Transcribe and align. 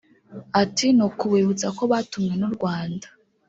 Ati 0.61 0.85
“Ni 0.95 1.03
ukubibutsa 1.07 1.67
ko 1.77 1.83
batumwe 1.91 2.33
n’u 2.41 2.49
Rwanda 2.55 3.07